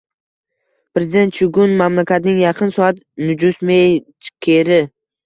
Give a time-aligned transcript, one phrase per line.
[0.97, 2.95] Prezident Chugun mamlakatning Yaqin soat
[3.27, 4.81] njusmejkeri